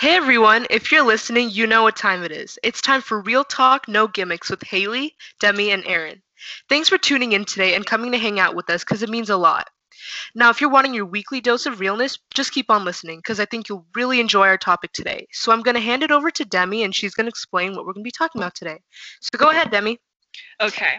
[0.00, 2.58] Hey everyone, if you're listening, you know what time it is.
[2.62, 6.22] It's time for Real Talk, No Gimmicks with Haley, Demi, and Aaron.
[6.70, 9.28] Thanks for tuning in today and coming to hang out with us because it means
[9.28, 9.68] a lot.
[10.34, 13.44] Now, if you're wanting your weekly dose of realness, just keep on listening because I
[13.44, 15.26] think you'll really enjoy our topic today.
[15.32, 17.84] So I'm going to hand it over to Demi and she's going to explain what
[17.84, 18.78] we're going to be talking about today.
[19.20, 19.98] So go ahead, Demi.
[20.62, 20.94] Okay.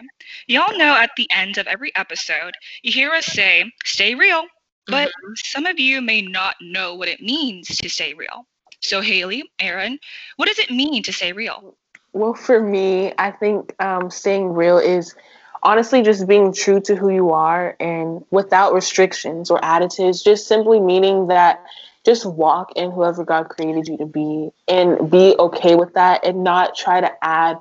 [0.46, 4.44] Y'all know at the end of every episode, you hear us say, stay real.
[4.86, 5.32] But mm-hmm.
[5.38, 8.46] some of you may not know what it means to stay real.
[8.82, 9.98] So, Haley, Aaron,
[10.36, 11.76] what does it mean to stay real?
[12.12, 15.14] Well, for me, I think um, staying real is
[15.62, 20.80] honestly just being true to who you are and without restrictions or additives, just simply
[20.80, 21.64] meaning that
[22.04, 26.42] just walk in whoever God created you to be and be okay with that and
[26.42, 27.58] not try to add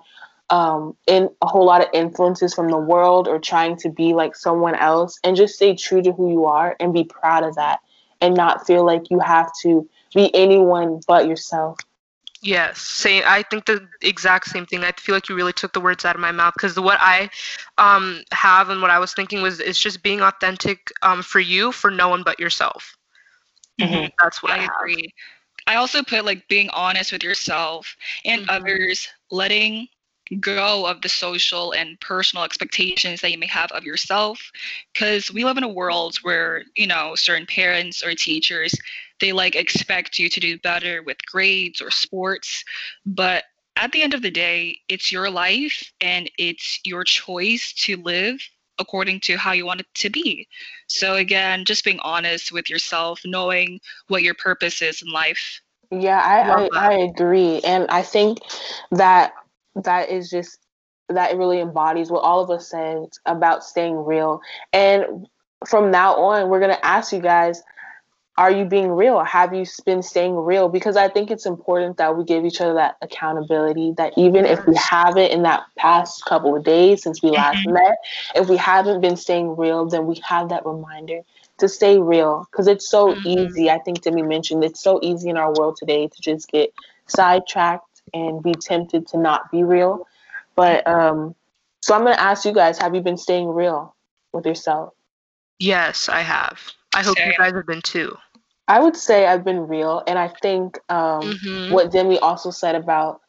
[0.50, 4.36] um, in a whole lot of influences from the world or trying to be like
[4.36, 7.80] someone else and just stay true to who you are and be proud of that
[8.20, 11.78] and not feel like you have to be anyone but yourself.
[12.44, 13.24] Yes, same.
[13.26, 14.84] I think the exact same thing.
[14.84, 17.30] I feel like you really took the words out of my mouth because what I
[17.78, 21.72] um, have and what I was thinking was it's just being authentic um, for you,
[21.72, 22.98] for no one but yourself.
[23.80, 24.08] Mm-hmm.
[24.20, 25.14] That's what I, I agree.
[25.68, 28.50] I also put like being honest with yourself and mm-hmm.
[28.50, 29.88] others, letting
[30.40, 34.52] go of the social and personal expectations that you may have of yourself
[34.94, 38.74] because we live in a world where you know certain parents or teachers
[39.22, 42.64] they like expect you to do better with grades or sports
[43.06, 43.44] but
[43.78, 48.40] at the end of the day it's your life and it's your choice to live
[48.80, 50.48] according to how you want it to be
[50.88, 55.62] so again just being honest with yourself knowing what your purpose is in life
[55.92, 58.40] yeah I, I, I agree and i think
[58.92, 59.34] that
[59.76, 60.58] that is just
[61.16, 64.42] that really embodies what all of us said about staying real.
[64.74, 65.28] And
[65.68, 67.62] from now on, we're gonna ask you guys,
[68.38, 69.24] are you being real?
[69.24, 70.70] Have you been staying real?
[70.70, 73.94] Because I think it's important that we give each other that accountability.
[73.98, 77.74] That even if we haven't in that past couple of days since we last mm-hmm.
[77.74, 77.98] met,
[78.36, 81.20] if we haven't been staying real, then we have that reminder
[81.58, 82.48] to stay real.
[82.50, 83.28] Because it's so mm-hmm.
[83.28, 83.70] easy.
[83.70, 86.74] I think Demi mentioned it's so easy in our world today to just get
[87.08, 90.08] sidetracked and be tempted to not be real.
[90.56, 91.36] But um,
[91.82, 93.94] so I'm going to ask you guys: Have you been staying real
[94.32, 94.94] with yourself?
[95.60, 96.74] Yes, I have.
[96.94, 97.30] I hope Same.
[97.30, 98.18] you guys have been too.
[98.68, 101.74] I would say I've been real, and I think um, mm-hmm.
[101.74, 103.22] what Demi also said about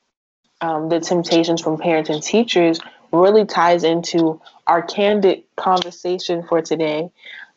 [0.61, 2.81] um, the temptations from parents and teachers
[3.13, 7.11] really ties into our candid conversation for today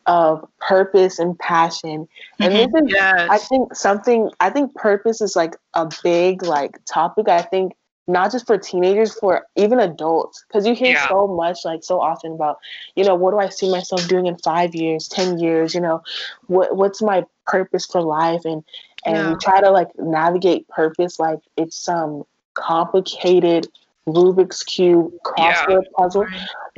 [0.06, 2.08] of purpose and passion.
[2.38, 2.72] And mm-hmm.
[2.72, 3.28] this is, yes.
[3.30, 7.28] I think, something, I think purpose is like a big like topic.
[7.28, 7.74] I think
[8.08, 11.08] not just for teenagers, for even adults, because you hear yeah.
[11.08, 12.58] so much, like so often about,
[12.94, 15.74] you know, what do I see myself doing in five years, ten years?
[15.74, 16.02] You know,
[16.46, 18.44] what what's my purpose for life?
[18.44, 18.62] And
[19.04, 19.34] and yeah.
[19.40, 22.24] try to like navigate purpose like it's some
[22.54, 23.66] complicated
[24.06, 25.90] Rubik's Cube crossword yeah.
[25.96, 26.26] puzzle.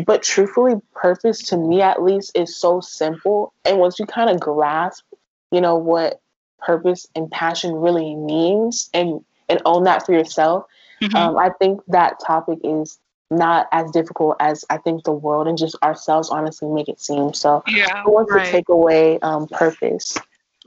[0.06, 3.52] But truthfully, purpose to me at least is so simple.
[3.64, 5.04] And once you kind of grasp,
[5.50, 6.20] you know, what
[6.58, 10.64] purpose and passion really means and and own that for yourself,
[11.02, 11.16] mm-hmm.
[11.16, 12.98] um, I think that topic is
[13.30, 17.34] not as difficult as I think the world and just ourselves honestly make it seem.
[17.34, 18.46] So yeah, what's right.
[18.46, 20.16] to take away um, purpose?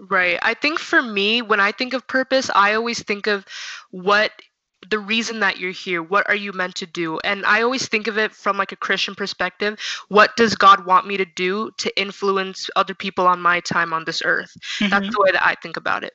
[0.10, 0.40] Right.
[0.42, 3.46] I think for me, when I think of purpose, I always think of
[3.92, 4.32] what
[4.90, 8.08] the reason that you're here what are you meant to do and i always think
[8.08, 12.02] of it from like a christian perspective what does god want me to do to
[12.02, 14.90] influence other people on my time on this earth mm-hmm.
[14.90, 16.14] that's the way that i think about it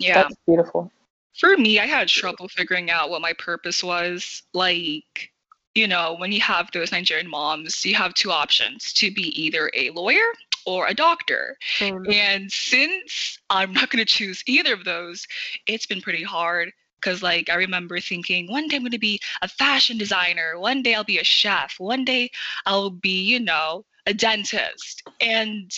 [0.00, 0.90] yeah that's beautiful
[1.38, 5.30] for me i had trouble figuring out what my purpose was like
[5.74, 9.70] you know when you have those nigerian moms you have two options to be either
[9.74, 10.32] a lawyer
[10.66, 11.56] or a doctor.
[11.78, 12.10] Mm-hmm.
[12.12, 15.26] And since I'm not going to choose either of those,
[15.66, 19.18] it's been pretty hard because like i remember thinking one day i'm going to be
[19.40, 22.30] a fashion designer one day i'll be a chef one day
[22.66, 25.72] i'll be you know a dentist and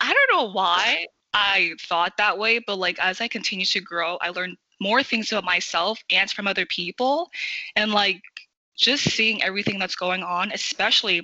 [0.00, 1.04] i don't know why
[1.34, 5.30] i thought that way but like as i continue to grow i learned more things
[5.30, 7.30] about myself and from other people.
[7.76, 8.20] And like
[8.76, 11.22] just seeing everything that's going on especially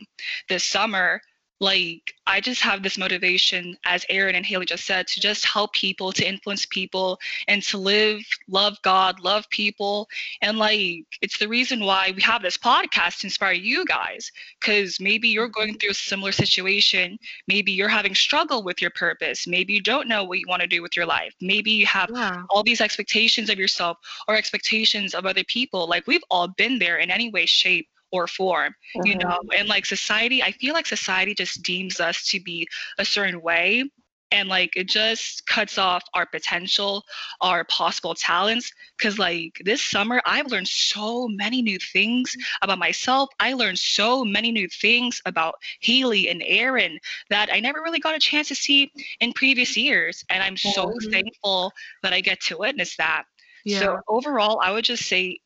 [0.49, 1.21] this summer
[1.61, 5.73] like I just have this motivation, as Aaron and Haley just said, to just help
[5.73, 7.19] people, to influence people,
[7.49, 10.09] and to live, love God, love people.
[10.43, 14.31] And like, it's the reason why we have this podcast to inspire you guys.
[14.61, 17.19] Because maybe you're going through a similar situation.
[17.49, 19.47] Maybe you're having struggle with your purpose.
[19.47, 21.35] Maybe you don't know what you want to do with your life.
[21.41, 22.43] Maybe you have yeah.
[22.51, 25.89] all these expectations of yourself or expectations of other people.
[25.89, 29.07] Like, we've all been there in any way, shape, or form mm-hmm.
[29.07, 32.67] you know and like society i feel like society just deems us to be
[32.99, 33.85] a certain way
[34.31, 37.05] and like it just cuts off our potential
[37.41, 43.31] our possible talents because like this summer i've learned so many new things about myself
[43.41, 46.99] i learned so many new things about haley and aaron
[47.31, 48.91] that i never really got a chance to see
[49.21, 51.11] in previous years and i'm so mm-hmm.
[51.11, 51.73] thankful
[52.03, 53.25] that i get to witness that
[53.65, 53.81] yeah.
[53.81, 55.39] so overall i would just say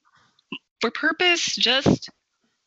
[0.81, 2.11] for purpose just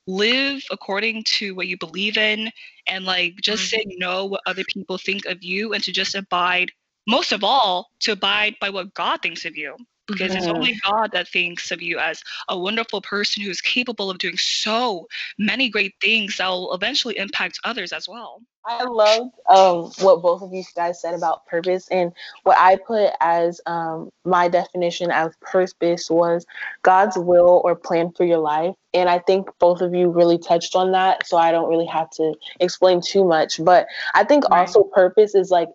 [0.07, 2.51] live according to what you believe in
[2.87, 3.89] and like just mm-hmm.
[3.89, 6.71] say no what other people think of you and to just abide
[7.07, 9.75] most of all to abide by what god thinks of you
[10.07, 10.37] because mm-hmm.
[10.37, 14.19] it's only god that thinks of you as a wonderful person who is capable of
[14.19, 15.07] doing so
[15.39, 20.41] many great things that will eventually impact others as well I love um, what both
[20.41, 22.11] of you guys said about purpose, and
[22.43, 26.45] what I put as um, my definition of purpose was
[26.81, 28.75] God's will or plan for your life.
[28.93, 32.09] And I think both of you really touched on that, so I don't really have
[32.11, 33.63] to explain too much.
[33.63, 34.61] But I think right.
[34.61, 35.69] also purpose is like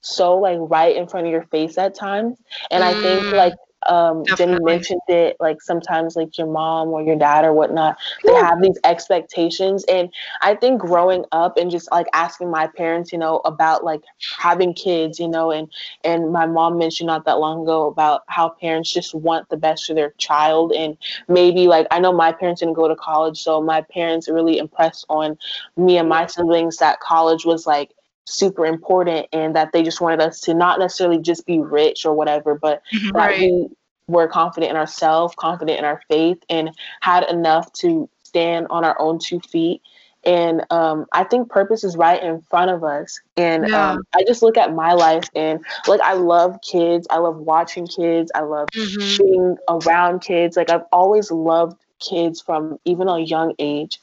[0.00, 2.38] so like right in front of your face at times,
[2.70, 2.86] and mm.
[2.86, 3.32] I think mm.
[3.34, 3.54] like
[3.88, 7.96] um Jenny mentioned it like sometimes like your mom or your dad or whatnot
[8.26, 9.84] they have these expectations.
[9.84, 10.10] And
[10.42, 14.02] I think growing up and just like asking my parents you know about like
[14.38, 15.68] having kids you know and
[16.04, 19.86] and my mom mentioned not that long ago about how parents just want the best
[19.86, 20.72] for their child.
[20.72, 20.96] And
[21.28, 25.06] maybe like I know my parents didn't go to college so my parents really impressed
[25.08, 25.38] on
[25.76, 27.90] me and my siblings that college was like
[28.24, 32.14] super important and that they just wanted us to not necessarily just be rich or
[32.14, 33.40] whatever, but mm-hmm, that right.
[33.40, 33.68] we
[34.06, 36.70] were confident in ourselves, confident in our faith, and
[37.00, 39.82] had enough to stand on our own two feet.
[40.24, 43.18] And um, I think purpose is right in front of us.
[43.36, 43.92] And yeah.
[43.92, 47.06] um, I just look at my life and like I love kids.
[47.10, 48.30] I love watching kids.
[48.34, 49.24] I love mm-hmm.
[49.24, 50.58] being around kids.
[50.58, 53.98] Like I've always loved kids from even a young age.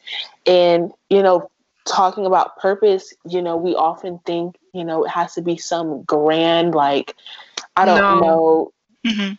[0.47, 1.51] And, you know,
[1.87, 6.03] talking about purpose, you know, we often think, you know, it has to be some
[6.03, 7.15] grand, like,
[7.75, 8.19] I don't no.
[8.19, 8.71] know,
[9.05, 9.33] mm-hmm.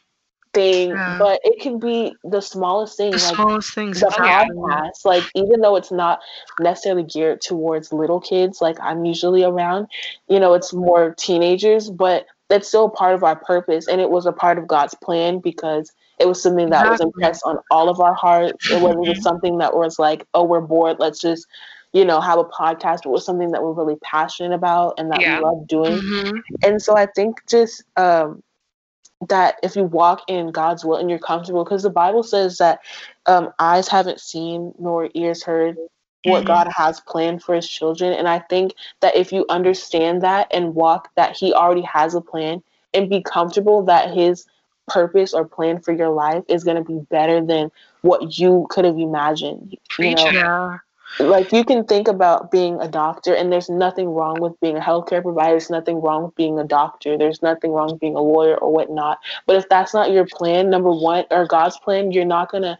[0.54, 1.18] thing, yeah.
[1.18, 3.12] but it can be the smallest thing.
[3.12, 4.00] The like smallest things.
[4.00, 6.20] The podcast, like, even though it's not
[6.58, 9.88] necessarily geared towards little kids, like I'm usually around,
[10.28, 13.86] you know, it's more teenagers, but that's still part of our purpose.
[13.88, 16.90] And it was a part of God's plan because it was something that exactly.
[16.90, 18.70] was impressed on all of our hearts.
[18.70, 21.46] It wasn't just something that was like, oh, we're bored, let's just
[21.93, 25.38] you know, have a podcast was something that we're really passionate about and that yeah.
[25.38, 25.99] we love doing.
[25.99, 26.38] Mm-hmm.
[26.64, 28.43] And so I think just um,
[29.29, 32.81] that if you walk in God's will and you're comfortable, because the Bible says that
[33.26, 35.76] um, eyes haven't seen nor ears heard
[36.25, 36.49] what mm-hmm.
[36.49, 38.12] God has planned for his children.
[38.12, 42.20] And I think that if you understand that and walk that he already has a
[42.20, 42.62] plan
[42.93, 44.46] and be comfortable that his
[44.88, 47.70] purpose or plan for your life is going to be better than
[48.02, 49.76] what you could have imagined.
[49.99, 50.31] You know?
[50.31, 50.79] Yeah
[51.20, 54.81] like you can think about being a doctor and there's nothing wrong with being a
[54.81, 55.52] healthcare provider.
[55.52, 57.19] There's nothing wrong with being a doctor.
[57.19, 59.19] There's nothing wrong with being a lawyer or whatnot.
[59.46, 62.78] But if that's not your plan number one or god's plan you're not going to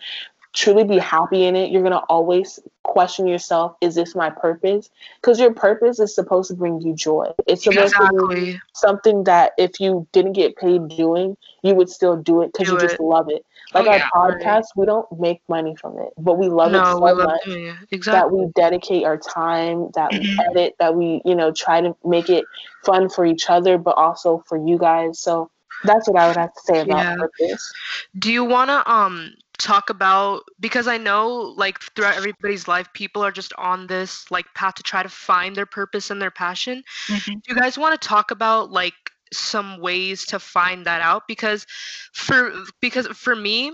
[0.55, 1.71] truly be happy in it.
[1.71, 4.91] You're going to always question yourself is this my purpose?
[5.21, 7.31] Because your purpose is supposed to bring you joy.
[7.47, 8.19] It's supposed exactly.
[8.19, 12.53] to be something that if you didn't get paid doing you would still do it
[12.53, 12.81] because you it.
[12.81, 14.77] just love it like oh, our yeah, podcast, right.
[14.77, 17.77] we don't make money from it, but we love no, it so love much it.
[17.91, 18.13] Exactly.
[18.13, 20.51] that we dedicate our time, that we mm-hmm.
[20.51, 22.45] edit, that we, you know, try to make it
[22.85, 25.21] fun for each other, but also for you guys.
[25.21, 25.51] So
[25.85, 27.17] that's what I would have to say about yeah.
[27.17, 27.73] purpose.
[28.19, 33.23] Do you want to um talk about because I know like throughout everybody's life people
[33.23, 36.83] are just on this like path to try to find their purpose and their passion.
[37.09, 37.33] Mm-hmm.
[37.33, 38.95] Do you guys want to talk about like
[39.33, 41.67] some ways to find that out because
[42.13, 43.73] for because for me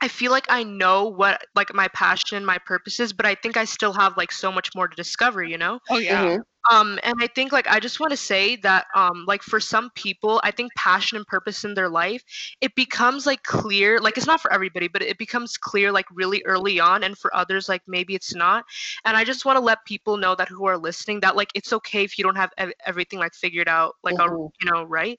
[0.00, 3.56] I feel like I know what like my passion, my purpose is, but I think
[3.56, 5.80] I still have like so much more to discover, you know?
[5.90, 6.24] Oh yeah.
[6.24, 6.40] Mm-hmm.
[6.70, 9.90] Um, and I think like I just want to say that um, like for some
[9.94, 12.22] people, I think passion and purpose in their life,
[12.60, 13.98] it becomes like clear.
[13.98, 17.34] Like it's not for everybody, but it becomes clear like really early on, and for
[17.34, 18.64] others, like maybe it's not.
[19.04, 21.72] And I just want to let people know that who are listening that like it's
[21.72, 24.46] okay if you don't have ev- everything like figured out, like mm-hmm.
[24.60, 25.18] you know, right?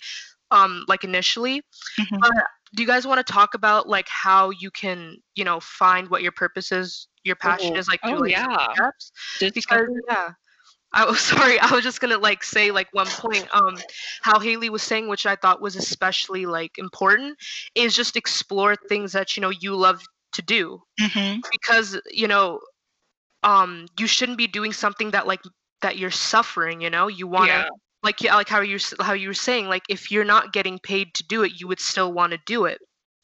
[0.51, 1.61] Um, like initially.
[1.99, 2.17] Mm-hmm.
[2.19, 2.43] But
[2.75, 6.21] do you guys want to talk about like how you can, you know, find what
[6.21, 7.79] your purpose is, your passion mm-hmm.
[7.79, 8.73] is, like, oh, yeah.
[8.73, 9.11] steps?
[9.39, 10.29] Because yeah
[10.93, 11.59] I was sorry.
[11.59, 13.47] I was just gonna like say like one point.
[13.53, 13.77] Um,
[14.21, 17.37] how Haley was saying, which I thought was especially like important,
[17.75, 20.01] is just explore things that you know you love
[20.33, 21.39] to do mm-hmm.
[21.51, 22.59] because you know,
[23.43, 25.41] um, you shouldn't be doing something that like
[25.81, 26.81] that you're suffering.
[26.81, 27.57] You know, you want to.
[27.57, 27.69] Yeah.
[28.01, 31.13] Like yeah, like how you how you were saying, like if you're not getting paid
[31.15, 32.79] to do it, you would still want to do it.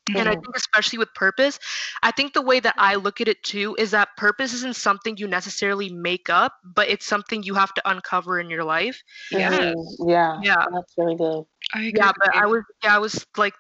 [0.10, 0.20] Mm-hmm.
[0.20, 1.60] And I think, especially with purpose,
[2.04, 5.18] I think the way that I look at it too is that purpose isn't something
[5.18, 9.02] you necessarily make up, but it's something you have to uncover in your life.
[9.32, 9.74] Yeah,
[10.06, 11.44] yeah, yeah, that's really good.
[11.76, 13.54] yeah, but I was, yeah, I was like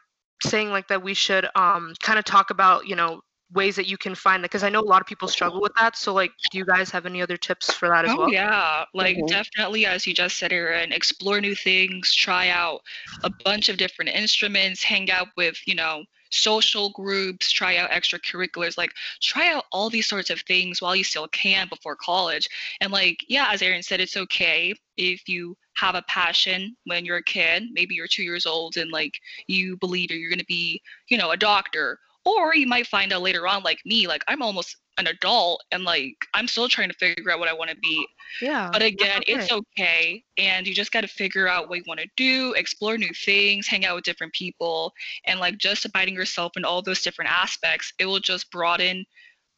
[0.43, 3.21] saying like that we should um kind of talk about you know
[3.53, 5.71] ways that you can find that because i know a lot of people struggle with
[5.79, 8.31] that so like do you guys have any other tips for that as oh, well
[8.31, 9.27] yeah like mm-hmm.
[9.27, 12.81] definitely as you just said Aaron, explore new things try out
[13.23, 16.03] a bunch of different instruments hang out with you know
[16.35, 21.03] social groups, try out extracurriculars, like try out all these sorts of things while you
[21.03, 22.49] still can before college.
[22.81, 27.17] And like, yeah, as Aaron said, it's okay if you have a passion when you're
[27.17, 30.81] a kid, maybe you're two years old and like you believe you're going to be,
[31.09, 31.99] you know, a doctor.
[32.25, 35.84] Or you might find out later on, like me, like I'm almost an adult and
[35.84, 38.05] like I'm still trying to figure out what I want to be.
[38.41, 38.70] Yeah.
[38.72, 39.34] But again, okay.
[39.34, 40.24] it's okay.
[40.38, 43.67] And you just got to figure out what you want to do, explore new things,
[43.67, 44.94] hang out with different people,
[45.25, 47.94] and like just abiding yourself in all those different aspects.
[48.00, 49.05] It will just broaden,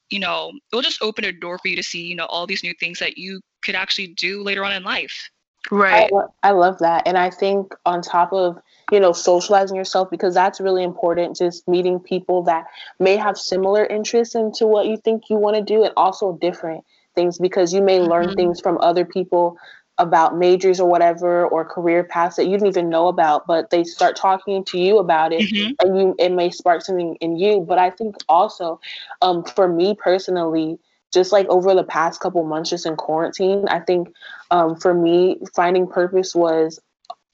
[0.09, 2.47] you know, it will just open a door for you to see, you know, all
[2.47, 5.29] these new things that you could actually do later on in life.
[5.69, 6.09] Right.
[6.43, 7.07] I, I love that.
[7.07, 11.35] And I think on top of you know, socializing yourself because that's really important.
[11.35, 12.65] Just meeting people that
[12.99, 16.85] may have similar interests into what you think you want to do and also different
[17.15, 18.35] things because you may learn mm-hmm.
[18.35, 19.57] things from other people
[19.99, 23.83] about majors or whatever or career paths that you didn't even know about but they
[23.83, 25.71] start talking to you about it mm-hmm.
[25.79, 28.79] and you it may spark something in you but i think also
[29.23, 30.77] um, for me personally
[31.13, 34.09] just like over the past couple months just in quarantine i think
[34.51, 36.79] um, for me finding purpose was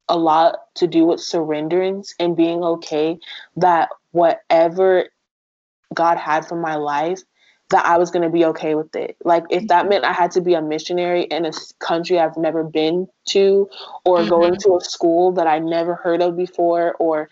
[0.09, 3.17] a lot to do with surrenderance and being okay
[3.55, 5.07] that whatever
[5.93, 7.21] God had for my life,
[7.69, 9.15] that I was going to be okay with it.
[9.23, 12.63] Like if that meant I had to be a missionary in a country I've never
[12.63, 13.69] been to,
[14.05, 14.29] or mm-hmm.
[14.29, 17.29] go into a school that I never heard of before, or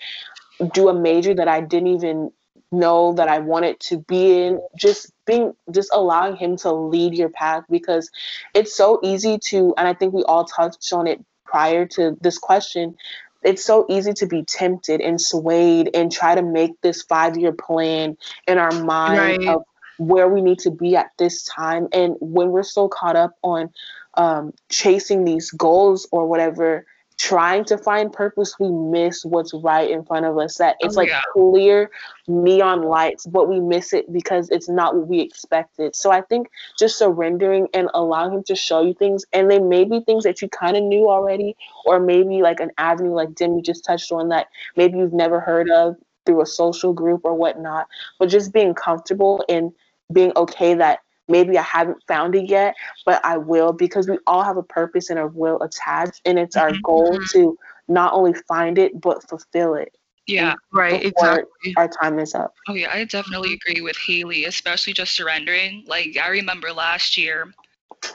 [0.74, 2.32] do a major that I didn't even
[2.72, 7.30] know that I wanted to be in, just being, just allowing Him to lead your
[7.30, 8.10] path because
[8.54, 12.38] it's so easy to, and I think we all touched on it prior to this
[12.38, 12.96] question,
[13.44, 17.52] it's so easy to be tempted and swayed and try to make this five year
[17.52, 19.48] plan in our mind right.
[19.48, 19.64] of
[19.98, 21.88] where we need to be at this time.
[21.92, 23.72] And when we're so caught up on
[24.16, 26.86] um, chasing these goals or whatever,
[27.22, 30.58] trying to find purpose, we miss what's right in front of us.
[30.58, 31.22] That it's oh, like yeah.
[31.34, 31.92] clear
[32.28, 35.96] neon lights, but we miss it because it's not what we expected.
[35.96, 36.50] So I think
[36.80, 40.42] just surrendering and allowing him to show you things, and they may be things that
[40.42, 44.30] you kind of knew already, or maybe like an avenue like Demi just touched on
[44.30, 47.88] that maybe you've never heard of through a social group or whatnot.
[48.18, 49.72] But just being comfortable and
[50.12, 51.02] being okay that
[51.32, 55.10] maybe I haven't found it yet, but I will because we all have a purpose
[55.10, 56.82] and a will attached, and it's our mm-hmm.
[56.82, 57.40] goal mm-hmm.
[57.40, 57.58] to
[57.88, 59.96] not only find it but fulfill it.
[60.28, 61.04] Yeah, right.
[61.04, 61.74] Exactly.
[61.78, 62.54] Our time is up.
[62.68, 65.84] Oh yeah, I definitely agree with Haley, especially just surrendering.
[65.88, 67.52] Like I remember last year,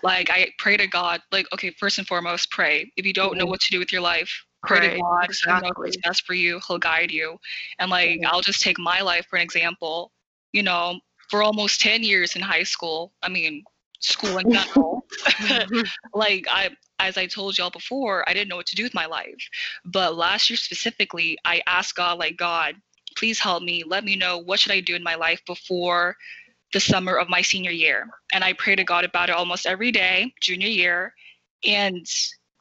[0.03, 2.91] like I pray to God, like okay, first and foremost, pray.
[2.97, 3.41] If you don't mm-hmm.
[3.41, 5.25] know what to do with your life, pray right, to God.
[5.25, 5.69] Exactly.
[5.69, 6.61] Know what's best for you.
[6.67, 7.39] He'll guide you.
[7.79, 8.27] And like mm-hmm.
[8.27, 10.13] I'll just take my life for an example.
[10.53, 13.13] You know, for almost 10 years in high school.
[13.23, 13.65] I mean,
[14.01, 15.05] school in general.
[15.25, 15.81] Mm-hmm.
[16.19, 19.07] like I as I told y'all before, I didn't know what to do with my
[19.07, 19.49] life.
[19.85, 22.75] But last year specifically, I asked God like God,
[23.17, 23.83] please help me.
[23.85, 26.17] Let me know what should I do in my life before
[26.73, 28.09] the summer of my senior year.
[28.33, 31.15] And I pray to God about it almost every day, junior year.
[31.65, 32.07] And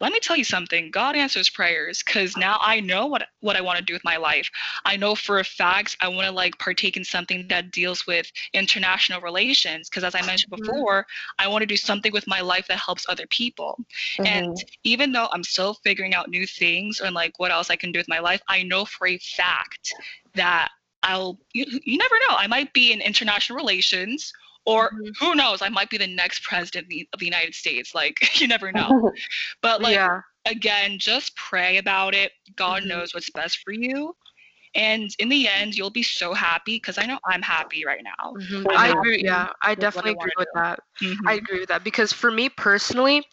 [0.02, 3.62] let me tell you something god answers prayers because now i know what what i
[3.62, 4.50] want to do with my life
[4.86, 8.32] i know for a fact i want to like partake in something that deals with
[8.54, 10.66] international relations because as i mentioned mm-hmm.
[10.66, 11.06] before
[11.40, 13.78] i want to do something with my life that helps other people
[14.18, 14.26] mm-hmm.
[14.26, 17.92] and even though i'm still figuring out new things and like what else i can
[17.92, 19.94] do with my life i know for a fact
[20.34, 20.70] that
[21.04, 24.34] i'll you, you never know i might be in international relations
[24.66, 25.10] or mm-hmm.
[25.20, 28.72] who knows i might be the next president of the united states like you never
[28.72, 29.12] know
[29.62, 30.20] but like yeah.
[30.46, 32.90] again just pray about it god mm-hmm.
[32.90, 34.16] knows what's best for you
[34.76, 38.34] and in the end you'll be so happy because i know i'm happy right now
[38.34, 38.68] mm-hmm.
[38.76, 41.28] i agree yeah i definitely agree with that mm-hmm.
[41.28, 43.24] i agree with that because for me personally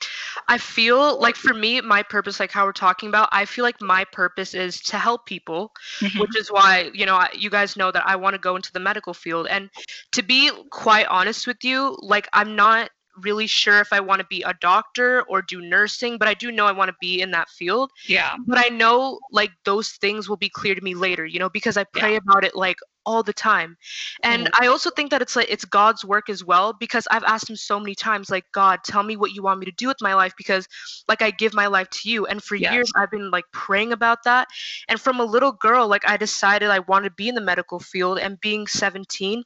[0.49, 3.81] i feel like for me my purpose like how we're talking about i feel like
[3.81, 6.21] my purpose is to help people mm-hmm.
[6.21, 8.81] which is why you know you guys know that i want to go into the
[8.81, 9.69] medical field and
[10.13, 12.91] to be quite honest with you like i'm not
[13.23, 16.53] really sure if I want to be a doctor or do nursing, but I do
[16.53, 17.91] know I want to be in that field.
[18.07, 18.37] Yeah.
[18.47, 21.77] But I know like those things will be clear to me later, you know, because
[21.77, 22.19] I pray yeah.
[22.19, 23.77] about it like all the time.
[24.23, 24.63] And mm-hmm.
[24.63, 27.57] I also think that it's like it's God's work as well because I've asked him
[27.57, 30.15] so many times like God, tell me what you want me to do with my
[30.15, 30.67] life because
[31.09, 32.27] like I give my life to you.
[32.27, 32.73] And for yes.
[32.73, 34.49] years I've been like praying about that.
[34.89, 37.81] And from a little girl like I decided I wanted to be in the medical
[37.81, 39.43] field and being 17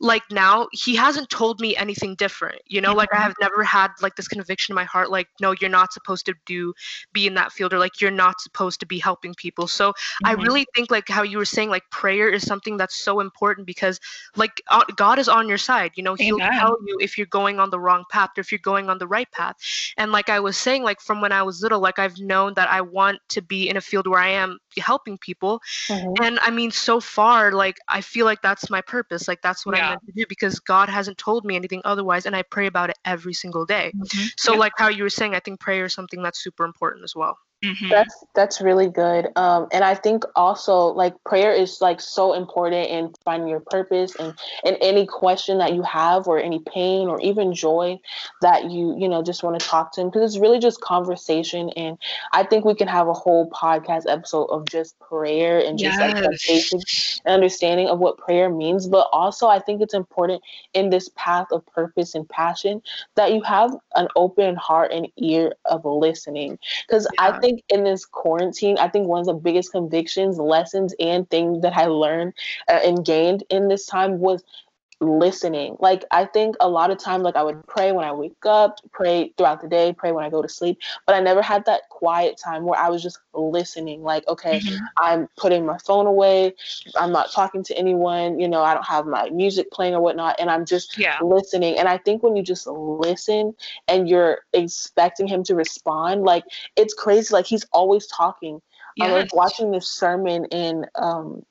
[0.00, 3.88] like now he hasn't told me anything different you know like i have never had
[4.00, 6.72] like this conviction in my heart like no you're not supposed to do
[7.12, 10.26] be in that field or like you're not supposed to be helping people so mm-hmm.
[10.26, 13.66] i really think like how you were saying like prayer is something that's so important
[13.66, 14.00] because
[14.36, 16.58] like uh, god is on your side you know he'll Amen.
[16.58, 19.06] tell you if you're going on the wrong path or if you're going on the
[19.06, 19.56] right path
[19.98, 22.70] and like i was saying like from when i was little like i've known that
[22.70, 26.24] i want to be in a field where i am helping people mm-hmm.
[26.24, 29.76] and i mean so far like i feel like that's my purpose like that's what
[29.76, 29.88] yeah.
[29.88, 32.90] i'm meant to do because god hasn't told me anything otherwise and i pray about
[32.90, 33.92] it every single day.
[33.94, 34.26] Mm-hmm.
[34.36, 37.14] so like how you were saying i think prayer is something that's super important as
[37.14, 37.90] well Mm-hmm.
[37.90, 39.28] That's that's really good.
[39.36, 44.14] Um, and I think also like prayer is like so important in finding your purpose
[44.16, 44.32] and
[44.64, 48.00] and any question that you have or any pain or even joy
[48.40, 51.68] that you you know just want to talk to him because it's really just conversation.
[51.70, 51.98] And
[52.32, 56.14] I think we can have a whole podcast episode of just prayer and just yes.
[56.14, 56.80] like basic
[57.26, 58.88] and understanding of what prayer means.
[58.88, 62.80] But also I think it's important in this path of purpose and passion
[63.16, 67.26] that you have an open heart and ear of listening because yeah.
[67.28, 71.28] I think think in this quarantine, I think one of the biggest convictions, lessons, and
[71.28, 72.34] things that I learned
[72.68, 74.44] uh, and gained in this time was
[75.00, 75.76] listening.
[75.80, 78.78] Like I think a lot of time, like I would pray when I wake up,
[78.92, 81.88] pray throughout the day, pray when I go to sleep, but I never had that
[81.88, 84.02] quiet time where I was just listening.
[84.02, 84.84] Like, okay, mm-hmm.
[84.98, 86.54] I'm putting my phone away,
[86.98, 90.36] I'm not talking to anyone, you know, I don't have my music playing or whatnot,
[90.38, 91.18] and I'm just yeah.
[91.22, 91.78] listening.
[91.78, 93.54] And I think when you just listen
[93.88, 96.44] and you're expecting him to respond, like
[96.76, 97.32] it's crazy.
[97.32, 98.60] Like he's always talking.
[98.96, 99.08] Yes.
[99.08, 101.44] I was watching this sermon in um,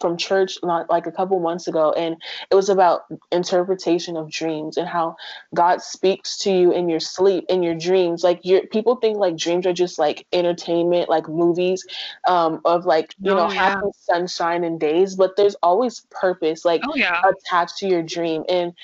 [0.00, 2.16] from church not like a couple months ago and
[2.50, 3.02] it was about
[3.32, 5.16] interpretation of dreams and how
[5.54, 9.36] god speaks to you in your sleep in your dreams like your people think like
[9.36, 11.86] dreams are just like entertainment like movies
[12.28, 13.70] um of like you oh, know yeah.
[13.70, 17.22] happy sunshine and days but there's always purpose like oh, yeah.
[17.26, 18.74] attached to your dream and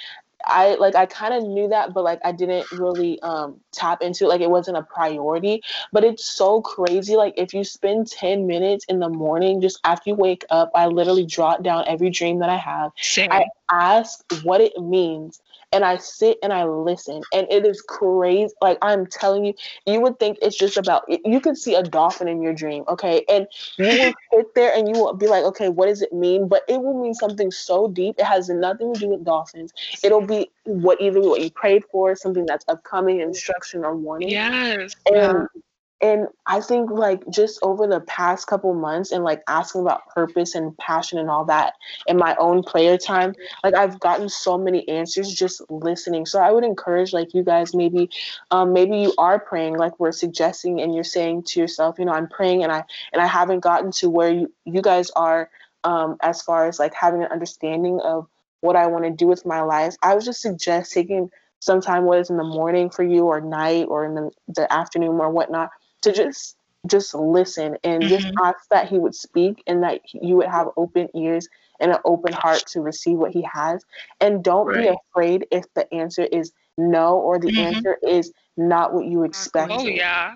[0.46, 4.24] I like I kind of knew that, but like I didn't really um tap into
[4.24, 4.28] it.
[4.28, 5.62] Like it wasn't a priority.
[5.92, 7.16] But it's so crazy.
[7.16, 10.86] Like if you spend 10 minutes in the morning just after you wake up, I
[10.86, 12.92] literally jot down every dream that I have.
[12.96, 13.32] Same.
[13.32, 15.40] I ask what it means
[15.74, 17.22] and I sit and I listen.
[17.32, 18.54] And it is crazy.
[18.62, 19.54] Like I'm telling you,
[19.86, 23.24] you would think it's just about you could see a dolphin in your dream, okay?
[23.28, 26.48] And you will sit there and you will be like, okay, what does it mean?
[26.48, 28.14] But it will mean something so deep.
[28.18, 29.72] It has nothing to do with dolphins.
[30.02, 34.30] It'll be what either what you prayed for, something that's upcoming, instruction or warning.
[34.30, 34.94] Yes.
[35.06, 35.60] And yeah
[36.04, 40.54] and i think like just over the past couple months and like asking about purpose
[40.54, 41.72] and passion and all that
[42.06, 46.26] in my own prayer time like i've gotten so many answers just listening.
[46.26, 48.10] So i would encourage like you guys maybe
[48.50, 52.12] um, maybe you are praying like we're suggesting and you're saying to yourself you know
[52.12, 55.48] i'm praying and i and i haven't gotten to where you you guys are
[55.84, 58.26] um, as far as like having an understanding of
[58.60, 59.94] what i want to do with my life.
[60.02, 63.40] I would just suggest taking some time whether it's in the morning for you or
[63.40, 65.70] night or in the, the afternoon or whatnot
[66.04, 68.14] to just just listen and mm-hmm.
[68.14, 71.48] just ask that he would speak and that you would have open ears
[71.80, 73.82] and an open heart to receive what he has
[74.20, 74.82] and don't right.
[74.82, 77.74] be afraid if the answer is no or the mm-hmm.
[77.74, 80.34] answer is not what you expected oh yeah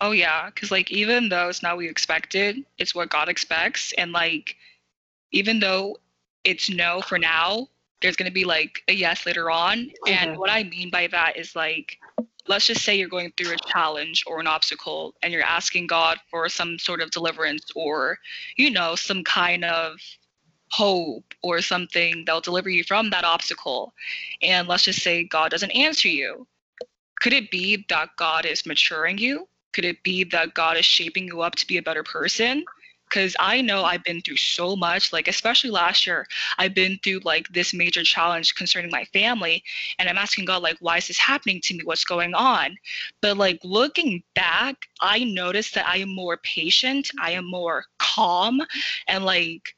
[0.00, 3.92] oh yeah because like even though it's not what you expected it's what god expects
[3.98, 4.56] and like
[5.32, 5.96] even though
[6.44, 7.68] it's no for now
[8.00, 10.12] there's going to be like a yes later on mm-hmm.
[10.12, 11.98] and what i mean by that is like
[12.48, 16.18] let's just say you're going through a challenge or an obstacle and you're asking God
[16.30, 18.18] for some sort of deliverance or,
[18.56, 19.98] you know, some kind of
[20.70, 23.92] hope or something that'll deliver you from that obstacle.
[24.42, 26.46] And let's just say God doesn't answer you.
[27.20, 29.48] Could it be that God is maturing you?
[29.72, 32.64] Could it be that God is shaping you up to be a better person?
[33.08, 36.26] Because I know I've been through so much, like especially last year,
[36.58, 39.62] I've been through like this major challenge concerning my family,
[39.98, 41.80] and I'm asking God like, why is this happening to me?
[41.84, 42.76] What's going on?
[43.22, 48.60] But like looking back, I noticed that I am more patient, I am more calm,
[49.06, 49.74] and like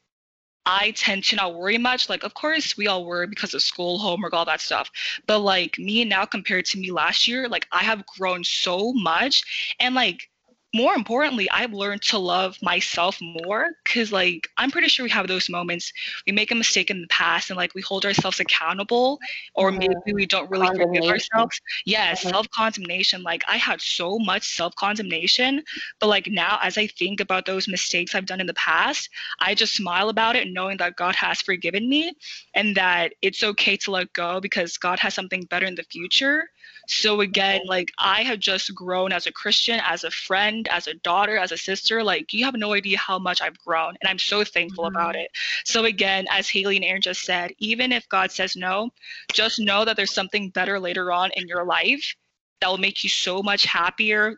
[0.65, 2.07] I tend to not worry much.
[2.09, 4.91] Like, of course, we all worry because of school, homework, all that stuff.
[5.25, 9.75] But like me now compared to me last year, like I have grown so much,
[9.79, 10.29] and like
[10.73, 15.27] more importantly, I've learned to love myself more because, like, I'm pretty sure we have
[15.27, 15.91] those moments.
[16.25, 19.19] We make a mistake in the past and, like, we hold ourselves accountable,
[19.53, 19.79] or mm-hmm.
[19.79, 21.59] maybe we don't really forgive ourselves.
[21.85, 22.29] Yes, mm-hmm.
[22.29, 23.21] self condemnation.
[23.21, 25.61] Like, I had so much self condemnation,
[25.99, 29.55] but, like, now as I think about those mistakes I've done in the past, I
[29.55, 32.13] just smile about it, knowing that God has forgiven me
[32.53, 36.49] and that it's okay to let go because God has something better in the future.
[36.87, 40.93] So again, like I have just grown as a Christian, as a friend, as a
[40.95, 42.03] daughter, as a sister.
[42.03, 44.95] Like you have no idea how much I've grown, and I'm so thankful mm-hmm.
[44.95, 45.31] about it.
[45.65, 48.89] So again, as Haley and Aaron just said, even if God says no,
[49.31, 52.15] just know that there's something better later on in your life
[52.59, 54.35] that will make you so much happier,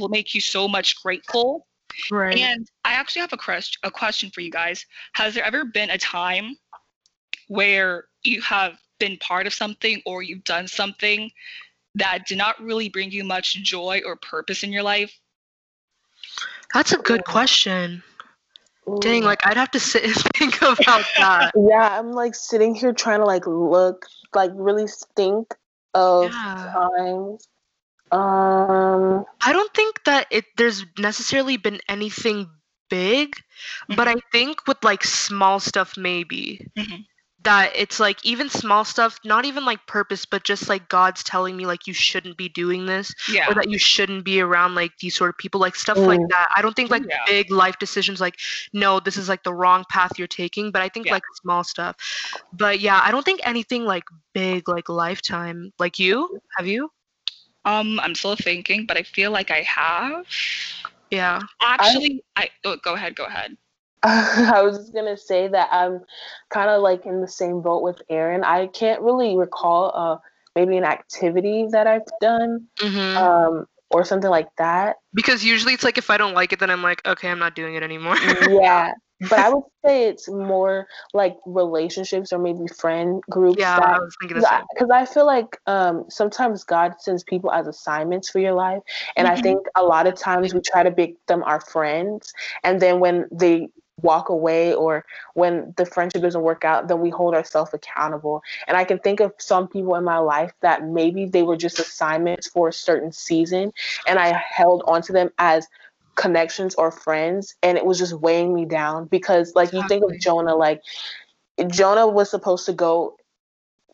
[0.00, 1.66] will make you so much grateful.
[2.10, 2.36] Right.
[2.38, 4.84] And I actually have a question, a question for you guys.
[5.14, 6.56] Has there ever been a time
[7.48, 11.30] where you have been part of something or you've done something
[11.94, 15.12] that did not really bring you much joy or purpose in your life?
[16.74, 18.02] That's a good question.
[18.88, 18.98] Ooh.
[19.00, 21.52] Dang, like I'd have to sit and think about that.
[21.68, 25.54] yeah, I'm like sitting here trying to like look, like really think
[25.94, 26.72] of yeah.
[26.74, 27.48] times.
[28.10, 32.48] Um, I don't think that it there's necessarily been anything
[32.88, 33.96] big, mm-hmm.
[33.96, 36.66] but I think with like small stuff maybe.
[36.76, 37.02] Mm-hmm
[37.44, 41.56] that it's like even small stuff not even like purpose but just like god's telling
[41.56, 43.48] me like you shouldn't be doing this yeah.
[43.48, 46.06] or that you shouldn't be around like these sort of people like stuff mm.
[46.06, 47.24] like that i don't think like yeah.
[47.26, 48.34] big life decisions like
[48.72, 51.12] no this is like the wrong path you're taking but i think yeah.
[51.12, 51.96] like small stuff
[52.52, 56.90] but yeah i don't think anything like big like lifetime like you have you
[57.64, 60.26] um i'm still thinking but i feel like i have
[61.10, 63.56] yeah actually i, I oh, go ahead go ahead
[64.02, 66.00] I was just gonna say that I'm
[66.50, 68.44] kind of like in the same boat with Aaron.
[68.44, 70.18] I can't really recall uh
[70.54, 73.16] maybe an activity that I've done mm-hmm.
[73.16, 74.96] um or something like that.
[75.14, 77.54] Because usually it's like if I don't like it, then I'm like, okay, I'm not
[77.54, 78.16] doing it anymore.
[78.16, 83.58] yeah, but I would say it's more like relationships or maybe friend groups.
[83.58, 87.50] Yeah, that, I was thinking the Because I feel like um, sometimes God sends people
[87.50, 88.82] as assignments for your life,
[89.16, 89.38] and mm-hmm.
[89.38, 92.32] I think a lot of times we try to make them our friends,
[92.62, 93.68] and then when they
[94.02, 98.42] walk away or when the friendship doesn't work out, then we hold ourselves accountable.
[98.66, 101.78] And I can think of some people in my life that maybe they were just
[101.78, 103.72] assignments for a certain season
[104.06, 105.66] and I held onto them as
[106.14, 110.18] connections or friends and it was just weighing me down because like you think of
[110.18, 110.82] Jonah like
[111.68, 113.16] Jonah was supposed to go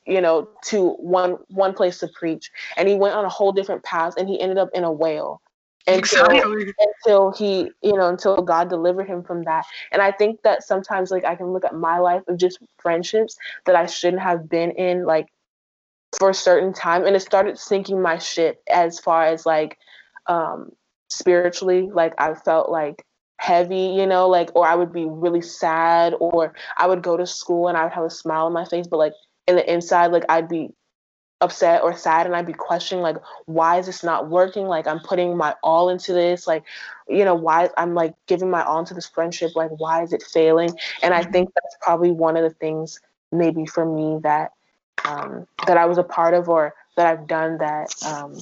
[0.07, 3.83] you know to one one place to preach and he went on a whole different
[3.83, 5.43] path and he ended up in a whale
[5.87, 6.73] exactly.
[6.79, 9.65] until he you know until God delivered him from that.
[9.93, 13.37] And I think that sometimes like I can look at my life of just friendships
[13.67, 15.29] that I shouldn't have been in like
[16.19, 19.79] for a certain time and it started sinking my shit as far as like
[20.27, 20.71] um
[21.11, 23.05] spiritually like I felt like
[23.39, 27.27] heavy, you know, like or I would be really sad or I would go to
[27.27, 29.13] school and I would have a smile on my face but like
[29.47, 30.71] in the inside like I'd be
[31.45, 34.67] upset or sad and I'd be questioning like why is this not working?
[34.67, 36.47] Like I'm putting my all into this.
[36.47, 36.65] Like
[37.09, 39.55] you know why I'm like giving my all into this friendship.
[39.55, 40.71] Like why is it failing?
[41.03, 44.53] And I think that's probably one of the things maybe for me that
[45.05, 48.35] um, that I was a part of or that I've done that um,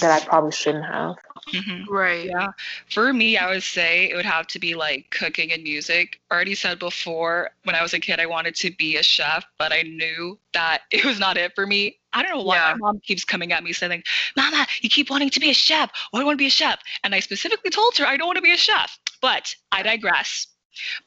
[0.00, 1.16] that I probably shouldn't have.
[1.52, 1.92] Mm-hmm.
[1.92, 2.26] Right.
[2.26, 2.48] Yeah.
[2.88, 6.20] For me, I would say it would have to be like cooking and music.
[6.30, 9.44] I already said before, when I was a kid, I wanted to be a chef,
[9.58, 11.98] but I knew that it was not it for me.
[12.12, 12.72] I don't know why yeah.
[12.72, 14.02] my mom keeps coming at me saying,
[14.36, 15.90] Mama, you keep wanting to be a chef.
[16.10, 16.78] Why do you want to be a chef?
[17.04, 18.98] And I specifically told her I don't want to be a chef.
[19.20, 20.48] But I digress.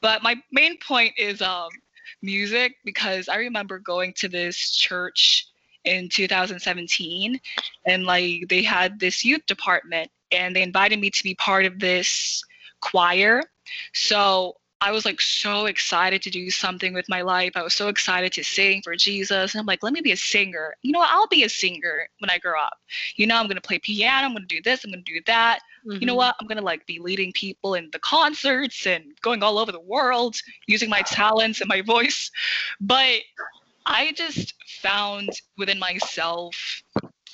[0.00, 1.68] But my main point is um,
[2.22, 5.48] music because I remember going to this church
[5.86, 7.40] in 2017
[7.86, 11.78] and like they had this youth department and they invited me to be part of
[11.78, 12.42] this
[12.80, 13.42] choir
[13.94, 17.52] so I was like so excited to do something with my life.
[17.54, 19.54] I was so excited to sing for Jesus.
[19.54, 20.76] And I'm like, let me be a singer.
[20.82, 22.78] You know, I'll be a singer when I grow up.
[23.16, 24.26] You know, I'm going to play piano.
[24.26, 24.84] I'm going to do this.
[24.84, 25.60] I'm going to do that.
[25.86, 26.00] Mm-hmm.
[26.00, 26.18] You know mm-hmm.
[26.18, 26.36] what?
[26.40, 29.80] I'm going to like be leading people in the concerts and going all over the
[29.80, 32.30] world using my talents and my voice.
[32.78, 33.20] But
[33.86, 36.82] I just found within myself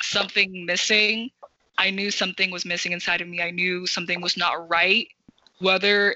[0.02, 1.30] something missing.
[1.78, 3.40] I knew something was missing inside of me.
[3.40, 5.08] I knew something was not right,
[5.58, 6.14] whether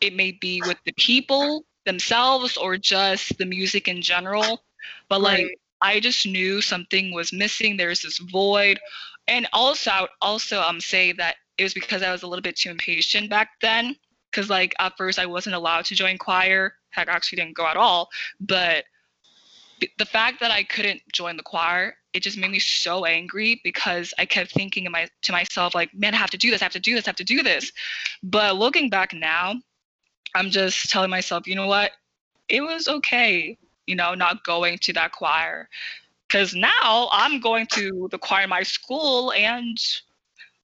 [0.00, 4.62] it may be with the people themselves or just the music in general.
[5.08, 5.58] But like right.
[5.82, 7.76] I just knew something was missing.
[7.76, 8.80] There's this void.
[9.28, 12.42] And also I would also um say that it was because I was a little
[12.42, 13.96] bit too impatient back then.
[14.32, 16.74] Cause like at first I wasn't allowed to join choir.
[16.90, 18.08] Heck, I actually didn't go at all.
[18.40, 18.84] But
[19.98, 24.14] the fact that I couldn't join the choir it just made me so angry because
[24.18, 26.72] I kept thinking my, to myself, like, man, I have to do this, I have
[26.72, 27.72] to do this, I have to do this.
[28.22, 29.56] But looking back now,
[30.36, 31.90] I'm just telling myself, you know what?
[32.48, 33.58] It was okay,
[33.88, 35.68] you know, not going to that choir.
[36.28, 39.76] Because now I'm going to the choir in my school and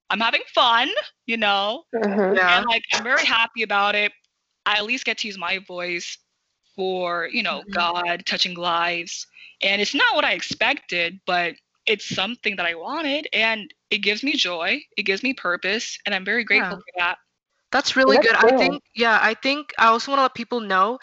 [0.09, 0.88] I'm having fun,
[1.27, 1.83] you know?
[1.94, 2.37] Mm-hmm.
[2.37, 2.59] Yeah.
[2.59, 4.12] And like, I'm very happy about it.
[4.66, 6.16] I at least get to use my voice
[6.81, 7.73] for, you know, mm-hmm.
[7.73, 9.27] God touching lives
[9.61, 14.23] and it's not what I expected, but it's something that I wanted and it gives
[14.23, 16.77] me joy, it gives me purpose, and I'm very grateful yeah.
[16.77, 17.19] for that.
[17.71, 18.37] That's really That's good.
[18.37, 18.55] Cool.
[18.55, 20.99] I think yeah, I think I also want to let people know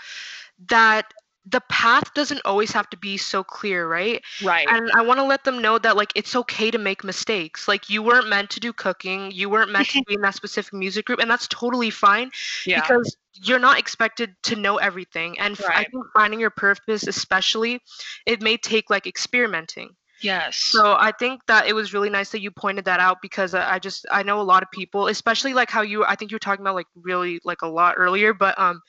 [0.69, 1.13] that
[1.49, 4.21] the path doesn't always have to be so clear, right?
[4.43, 4.67] Right.
[4.69, 7.67] And I want to let them know that like it's okay to make mistakes.
[7.67, 10.73] Like you weren't meant to do cooking, you weren't meant to be in that specific
[10.73, 12.31] music group, and that's totally fine.
[12.65, 12.81] Yeah.
[12.81, 15.77] Because you're not expected to know everything, and right.
[15.77, 17.81] I think finding your purpose, especially,
[18.25, 19.95] it may take like experimenting.
[20.21, 20.57] Yes.
[20.57, 23.79] So I think that it was really nice that you pointed that out because I
[23.79, 26.39] just I know a lot of people, especially like how you I think you were
[26.39, 28.81] talking about like really like a lot earlier, but um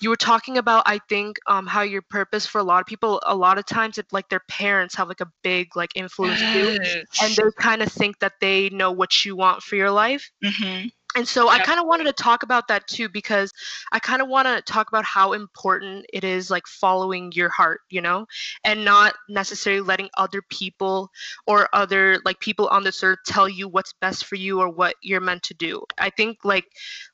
[0.00, 3.20] you were talking about I think um how your purpose for a lot of people
[3.24, 6.54] a lot of times it like their parents have like a big like influence yes.
[6.54, 10.30] too and they kind of think that they know what you want for your life.
[10.44, 10.88] Mm-hmm.
[11.16, 13.50] And so I kind of wanted to talk about that too because
[13.90, 17.80] I kind of want to talk about how important it is like following your heart,
[17.88, 18.26] you know,
[18.64, 21.10] and not necessarily letting other people
[21.46, 24.94] or other like people on this earth tell you what's best for you or what
[25.00, 25.82] you're meant to do.
[25.96, 26.66] I think like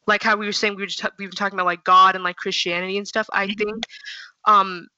[0.08, 2.24] like how we were saying we were just, we were talking about like God and
[2.24, 3.28] like Christianity and stuff.
[3.32, 3.54] I mm-hmm.
[3.54, 3.86] think
[4.46, 4.88] um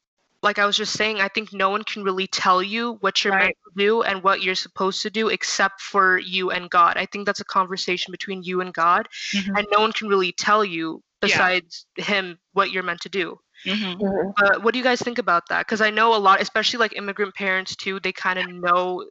[0.44, 3.33] like I was just saying, I think no one can really tell you what you're
[3.33, 3.44] right.
[3.44, 6.96] meant to do and what you're supposed to do except for you and God.
[6.96, 9.57] I think that's a conversation between you and God, mm-hmm.
[9.57, 12.04] and no one can really tell you besides yeah.
[12.04, 13.38] Him what you're meant to do.
[13.64, 14.02] Mm-hmm.
[14.02, 14.30] mm-hmm.
[14.37, 15.66] But what do you guys think about that?
[15.66, 19.09] Because I know a lot, especially like immigrant parents too, they kind of know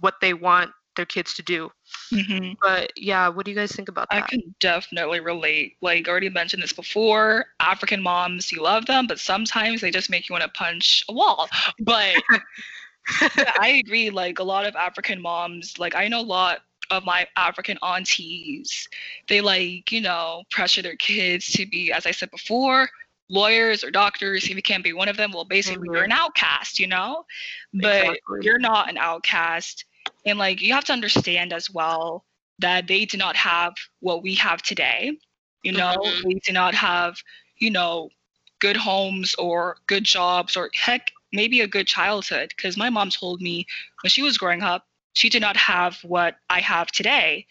[0.00, 1.70] what they want their kids to do.
[2.12, 2.54] Mm-hmm.
[2.60, 4.24] But yeah, what do you guys think about that?
[4.24, 5.76] I can definitely relate.
[5.80, 7.46] Like, I already mentioned this before.
[7.60, 11.12] African moms, you love them, but sometimes they just make you want to punch a
[11.12, 11.48] wall.
[11.80, 12.14] But
[13.36, 14.10] yeah, I agree.
[14.10, 18.88] Like, a lot of African moms, like, I know a lot of my African aunties,
[19.28, 22.88] they like, you know, pressure their kids to be, as I said before,
[23.28, 24.44] lawyers or doctors.
[24.44, 25.94] If you can't be one of them, well, basically, mm-hmm.
[25.94, 27.24] you're an outcast, you know?
[27.74, 28.38] But exactly.
[28.42, 29.84] you're not an outcast
[30.24, 32.24] and like you have to understand as well
[32.58, 35.12] that they do not have what we have today.
[35.62, 36.28] You know, mm-hmm.
[36.28, 37.16] they do not have,
[37.58, 38.08] you know,
[38.60, 42.52] good homes or good jobs or heck, maybe a good childhood.
[42.56, 43.66] Because my mom told me
[44.02, 47.46] when she was growing up, she did not have what I have today.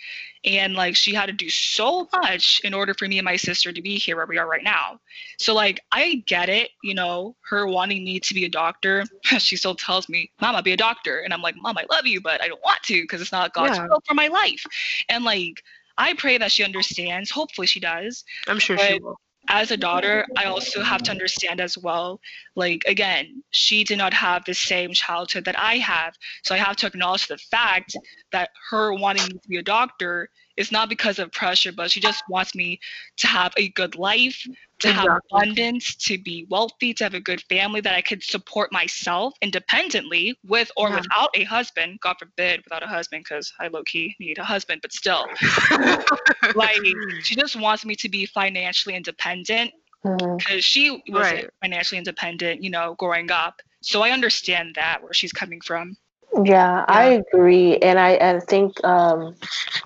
[0.46, 3.74] And like she had to do so much in order for me and my sister
[3.74, 5.00] to be here where we are right now.
[5.40, 9.04] So like I get it, you know, her wanting me to be a doctor.
[9.40, 11.22] she still tells me, Mama, be a doctor.
[11.22, 13.56] And I'm like, Mom, I love you, but I don't want to because it's not
[13.56, 13.88] God's yeah.
[13.90, 14.64] will for my life.
[15.10, 15.64] And like
[15.98, 17.32] I pray that she understands.
[17.32, 18.26] Hopefully she does.
[18.48, 19.18] I'm sure but, she will
[19.48, 22.20] as a daughter, I also have to understand as well,
[22.56, 26.16] like, again, she did not have the same childhood that I have.
[26.44, 27.96] So I have to acknowledge the fact
[28.32, 32.00] that her wanting me to be a doctor is not because of pressure, but she
[32.00, 32.80] just wants me
[33.18, 34.42] to have a good life,
[34.80, 35.10] to exactly.
[35.10, 39.34] have abundance, to be wealthy, to have a good family that I could support myself
[39.42, 40.96] independently with or yeah.
[40.96, 42.00] without a husband.
[42.02, 45.26] God forbid, without a husband, because I low key need a husband, but still.
[46.56, 46.80] like,
[47.24, 49.72] she just wants me to be financially independent
[50.04, 50.60] because mm-hmm.
[50.60, 51.50] she was right.
[51.62, 53.62] financially independent, you know, growing up.
[53.82, 55.98] So I understand that where she's coming from.
[56.34, 56.86] Yeah, yeah.
[56.88, 59.36] I agree, and I, I think um,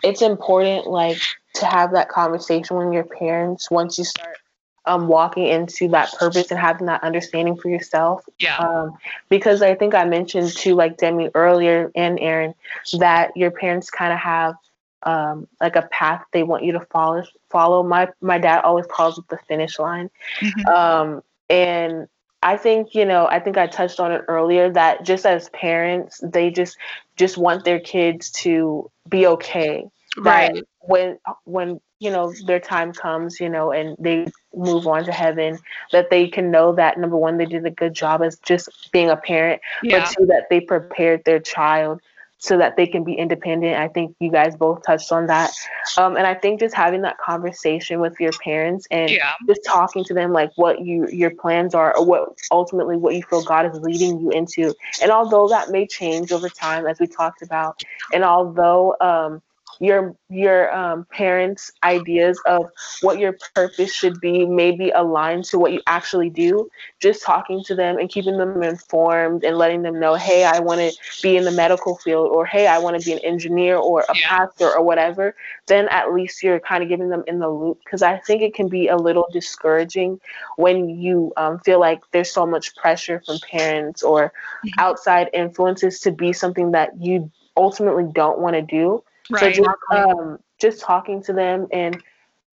[0.04, 1.18] it's important, like,
[1.56, 4.38] to have that conversation with your parents once you start
[4.86, 8.24] um, walking into that purpose and having that understanding for yourself.
[8.40, 8.58] Yeah.
[8.58, 8.98] Um,
[9.30, 12.56] because I think I mentioned to like Demi earlier and Aaron
[12.98, 14.56] that your parents kind of have
[15.04, 17.24] um, like a path they want you to follow.
[17.50, 17.84] Follow.
[17.84, 20.68] My my dad always calls it the finish line, mm-hmm.
[20.68, 22.08] um, and
[22.42, 26.22] I think you know I think I touched on it earlier that just as parents
[26.24, 26.78] they just
[27.18, 29.86] just want their kids to be okay.
[30.18, 30.56] Right.
[30.56, 35.12] That when when you know their time comes, you know, and they move on to
[35.12, 35.60] heaven,
[35.92, 39.10] that they can know that number one they did a good job as just being
[39.10, 40.00] a parent, yeah.
[40.00, 42.02] but two that they prepared their child
[42.40, 43.76] so that they can be independent.
[43.76, 45.52] I think you guys both touched on that.
[45.98, 49.34] Um, and I think just having that conversation with your parents and yeah.
[49.46, 53.24] just talking to them like what you your plans are or what ultimately what you
[53.24, 54.74] feel God is leading you into.
[55.02, 59.42] And although that may change over time as we talked about, and although um,
[59.80, 62.70] your your um, parents' ideas of
[63.02, 66.70] what your purpose should be maybe aligned to what you actually do.
[67.00, 70.82] Just talking to them and keeping them informed and letting them know, hey, I want
[70.82, 70.92] to
[71.24, 74.16] be in the medical field, or hey, I want to be an engineer or a
[74.16, 74.28] yeah.
[74.28, 75.34] pastor or whatever.
[75.68, 78.54] Then at least you're kind of giving them in the loop because I think it
[78.54, 80.20] can be a little discouraging
[80.58, 84.80] when you um, feel like there's so much pressure from parents or mm-hmm.
[84.80, 89.56] outside influences to be something that you ultimately don't want to do Right.
[89.56, 92.02] So just, um, just talking to them and,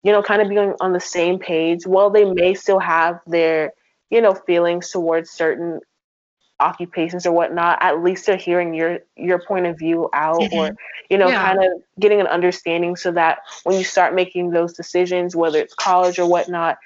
[0.03, 1.87] you know, kind of being on the same page.
[1.87, 3.73] While they may still have their,
[4.11, 5.81] you know, feelings towards certain
[6.59, 7.77] occupations or whatnot.
[7.83, 10.55] At least they're hearing your your point of view out, mm-hmm.
[10.55, 10.77] or
[11.11, 11.45] you know, yeah.
[11.45, 15.75] kind of getting an understanding so that when you start making those decisions, whether it's
[15.75, 16.79] college or whatnot,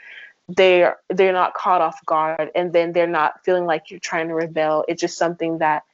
[0.56, 4.34] they're they're not caught off guard and then they're not feeling like you're trying to
[4.34, 5.84] rebel it's just something that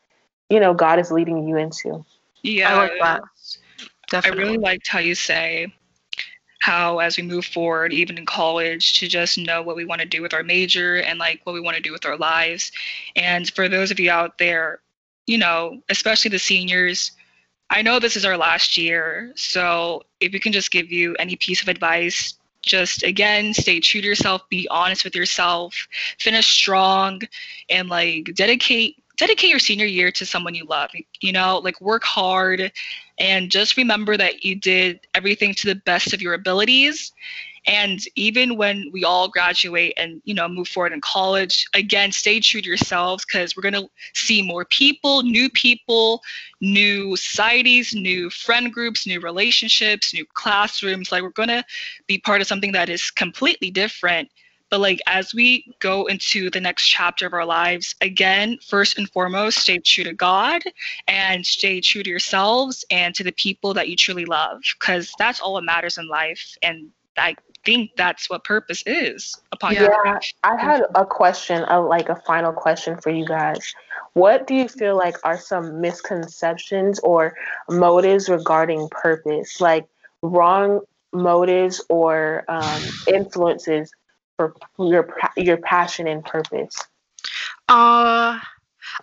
[0.49, 2.05] you know god is leading you into
[2.43, 3.23] yeah I like that.
[4.09, 4.41] Definitely.
[4.41, 5.73] I really liked how you say
[6.67, 10.07] how as we move forward, even in college, to just know what we want to
[10.07, 12.73] do with our major and like what we want to do with our lives.
[13.15, 14.81] And for those of you out there,
[15.29, 17.13] you know, especially the seniors,
[17.71, 19.33] I know this is our last year.
[19.37, 24.01] So if we can just give you any piece of advice, just again, stay true
[24.01, 25.87] to yourself, be honest with yourself,
[26.19, 27.21] finish strong,
[27.71, 30.91] and like dedicate dedicate your senior year to someone you love.
[31.21, 32.73] You know, like work hard
[33.19, 37.13] and just remember that you did everything to the best of your abilities.
[37.69, 42.39] And even when we all graduate and you know move forward in college, again, stay
[42.39, 46.23] true to yourselves because we're gonna see more people, new people,
[46.61, 51.11] new societies, new friend groups, new relationships, new classrooms.
[51.11, 51.65] Like we're gonna
[52.07, 54.31] be part of something that is completely different
[54.71, 59.09] but like as we go into the next chapter of our lives, again, first and
[59.11, 60.63] foremost, stay true to God
[61.07, 65.41] and stay true to yourselves and to the people that you truly love, because that's
[65.41, 66.57] all that matters in life.
[66.63, 71.81] And I think that's what purpose is upon yeah, your I had a question, a,
[71.81, 73.75] like a final question for you guys.
[74.15, 77.35] What do you feel like are some misconceptions or
[77.69, 79.61] motives regarding purpose?
[79.61, 79.87] Like
[80.23, 80.81] wrong
[81.13, 83.93] motives or um, influences
[84.37, 86.77] for your your passion and purpose?
[87.69, 88.39] Uh,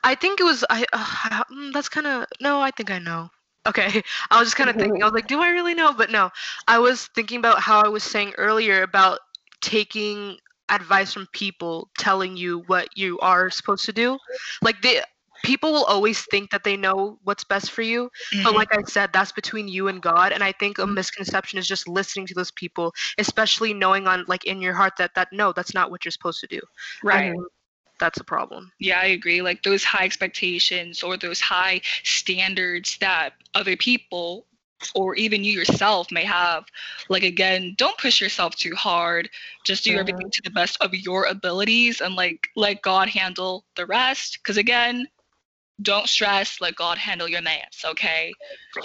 [0.03, 0.85] I think it was I.
[0.93, 1.43] Uh,
[1.73, 2.61] that's kind of no.
[2.61, 3.29] I think I know.
[3.65, 5.01] Okay, I was just kind of thinking.
[5.01, 5.93] I was like, do I really know?
[5.93, 6.29] But no,
[6.67, 9.19] I was thinking about how I was saying earlier about
[9.61, 14.17] taking advice from people telling you what you are supposed to do.
[14.61, 14.99] Like they
[15.43, 18.43] people will always think that they know what's best for you mm-hmm.
[18.43, 20.95] but like i said that's between you and god and i think a mm-hmm.
[20.95, 25.11] misconception is just listening to those people especially knowing on like in your heart that
[25.15, 26.61] that no that's not what you're supposed to do
[27.03, 27.35] right
[27.99, 28.71] that's a problem.
[28.79, 29.41] Yeah, I agree.
[29.41, 34.45] Like those high expectations or those high standards that other people
[34.95, 36.65] or even you yourself may have.
[37.09, 39.29] Like again, don't push yourself too hard.
[39.63, 39.99] Just do mm-hmm.
[39.99, 44.43] everything to the best of your abilities and like let God handle the rest.
[44.43, 45.07] Cause again,
[45.81, 48.31] don't stress let god handle your mess okay?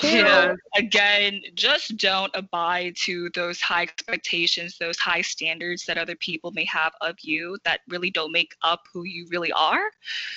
[0.03, 6.17] You know again just don't abide to those high expectations those high standards that other
[6.17, 9.91] people may have of you that really don't make up who you really are.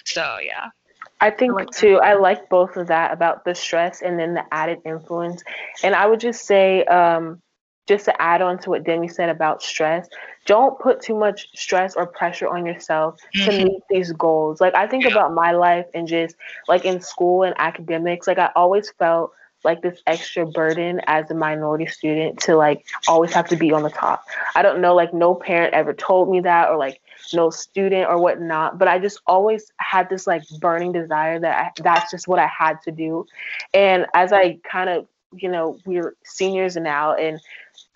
[0.05, 0.69] So yeah.
[1.19, 4.79] I think too, I like both of that about the stress and then the added
[4.85, 5.43] influence.
[5.83, 7.41] And I would just say, um,
[7.87, 10.07] just to add on to what Demi said about stress,
[10.45, 13.49] don't put too much stress or pressure on yourself mm-hmm.
[13.49, 14.61] to meet these goals.
[14.61, 16.35] Like I think about my life and just
[16.67, 21.35] like in school and academics, like I always felt like this extra burden as a
[21.35, 24.25] minority student to like always have to be on the top.
[24.55, 26.99] I don't know, like no parent ever told me that or like
[27.33, 31.81] no student or whatnot, but I just always had this like burning desire that I,
[31.83, 33.25] that's just what I had to do.
[33.73, 37.39] And as I kind of, you know, we're seniors now and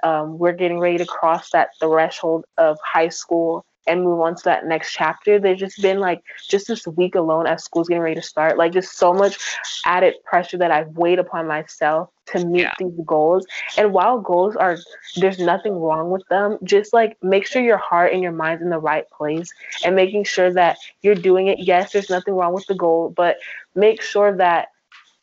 [0.03, 4.43] um, we're getting ready to cross that threshold of high school and move on to
[4.45, 5.39] that next chapter.
[5.39, 8.71] There's just been like just this week alone as school's getting ready to start, like
[8.71, 9.37] just so much
[9.85, 12.73] added pressure that I've weighed upon myself to meet yeah.
[12.79, 13.45] these goals.
[13.77, 14.77] And while goals are
[15.17, 18.69] there's nothing wrong with them, just like make sure your heart and your mind's in
[18.69, 19.51] the right place
[19.83, 21.59] and making sure that you're doing it.
[21.59, 23.37] Yes, there's nothing wrong with the goal, but
[23.75, 24.69] make sure that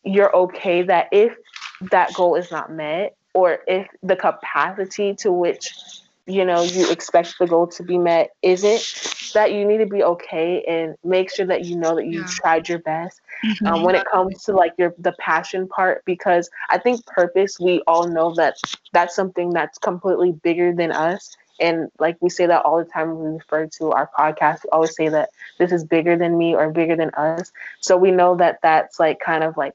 [0.05, 1.37] you're okay that if
[1.91, 5.75] that goal is not met or if the capacity to which
[6.27, 10.03] you know you expect the goal to be met isn't that you need to be
[10.03, 12.27] okay and make sure that you know that you yeah.
[12.29, 13.67] tried your best mm-hmm.
[13.67, 17.83] um, when it comes to like your the passion part because i think purpose we
[17.89, 18.57] all know that
[18.93, 23.17] that's something that's completely bigger than us and like we say that all the time
[23.17, 26.55] when we refer to our podcast we always say that this is bigger than me
[26.55, 29.75] or bigger than us so we know that that's like kind of like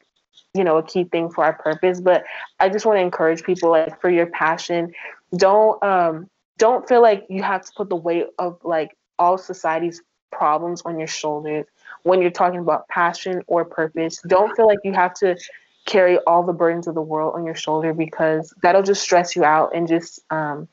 [0.58, 2.02] you know, a key thing for our purpose.
[2.02, 2.26] But
[2.60, 4.94] I just want to encourage people like for your passion,
[5.36, 10.02] don't um don't feel like you have to put the weight of like all society's
[10.32, 11.66] problems on your shoulders
[12.04, 14.20] when you're talking about passion or purpose.
[14.28, 15.38] Don't feel like you have to
[15.86, 19.44] carry all the burdens of the world on your shoulder because that'll just stress you
[19.44, 20.68] out and just um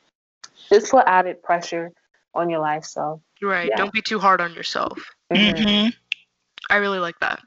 [0.68, 1.92] just put added pressure
[2.34, 2.84] on your life.
[2.84, 3.76] So right, yeah.
[3.76, 4.98] don't be too hard on yourself.
[5.32, 5.62] Mm-hmm.
[5.62, 5.88] mm-hmm.
[6.70, 7.42] I really like that.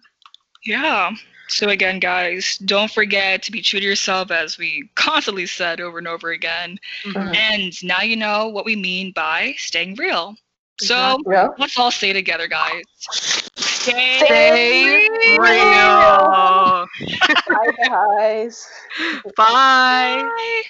[0.63, 1.11] Yeah.
[1.49, 5.97] So again, guys, don't forget to be true to yourself, as we constantly said over
[5.97, 6.77] and over again.
[7.05, 7.35] Mm-hmm.
[7.35, 10.35] And now you know what we mean by staying real.
[10.79, 11.47] So yeah.
[11.57, 12.83] let's all say together, guys.
[13.55, 15.39] Stay, stay real.
[15.39, 16.87] real.
[17.47, 18.67] Bye, guys.
[19.35, 20.23] Bye.
[20.23, 20.61] Bye.